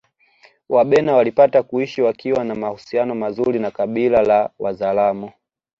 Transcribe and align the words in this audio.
Wabena 0.69 1.13
walipata 1.15 1.63
kuishi 1.63 2.01
wakiwa 2.01 2.43
na 2.43 2.55
mahusiano 2.55 3.15
mazuri 3.15 3.59
na 3.59 3.71
kabila 3.71 4.21
la 4.23 4.49
Wazaramo 4.59 5.33